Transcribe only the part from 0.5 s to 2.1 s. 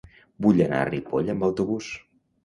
anar a Ripoll amb autobús.